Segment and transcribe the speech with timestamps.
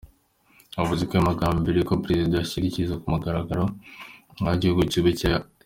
[0.77, 3.63] Yavuze ayo majambo imbere yuko Prezida Trump ashikiriza ku mugaragaro
[4.41, 5.49] aho igihugu ciwe gihagaze.